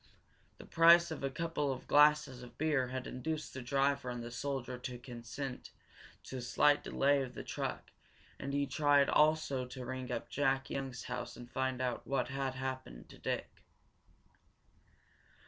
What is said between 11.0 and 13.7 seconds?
house and find out what had happened to Dick.